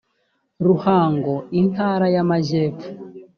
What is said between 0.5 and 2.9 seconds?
ruhango intara y amajyepfo